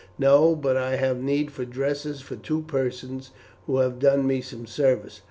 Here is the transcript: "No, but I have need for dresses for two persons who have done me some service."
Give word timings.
"No, 0.17 0.55
but 0.55 0.77
I 0.77 0.95
have 0.95 1.21
need 1.21 1.51
for 1.51 1.63
dresses 1.63 2.21
for 2.21 2.35
two 2.35 2.63
persons 2.63 3.29
who 3.67 3.77
have 3.77 3.99
done 3.99 4.25
me 4.25 4.41
some 4.41 4.65
service." 4.65 5.19